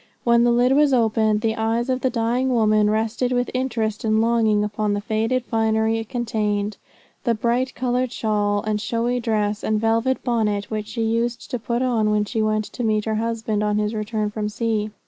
When 0.23 0.43
the 0.43 0.51
lid 0.51 0.71
was 0.73 0.95
open, 0.95 1.37
the 1.37 1.55
eyes 1.55 1.87
of 1.87 2.01
the 2.01 2.09
dying 2.09 2.49
woman 2.49 2.89
rested 2.89 3.31
with 3.31 3.51
interest 3.53 4.03
and 4.03 4.19
longing 4.19 4.63
upon 4.63 4.95
the 4.95 5.01
faded 5.01 5.43
finery 5.45 5.99
it 5.99 6.09
contained 6.09 6.77
the 7.23 7.35
bright 7.35 7.75
coloured 7.75 8.11
shawl, 8.11 8.63
and 8.63 8.81
showy 8.81 9.19
dress, 9.19 9.63
and 9.63 9.79
velvet 9.79 10.23
bonnet, 10.23 10.71
which 10.71 10.87
she 10.87 11.03
used 11.03 11.51
to 11.51 11.59
put 11.59 11.83
on 11.83 12.09
when 12.09 12.25
she 12.25 12.41
went 12.41 12.65
to 12.65 12.83
meet 12.83 13.05
her 13.05 13.13
husband 13.13 13.61
on 13.63 13.77
his 13.77 13.93
return 13.93 14.31
from 14.31 14.49
sea. 14.49 14.89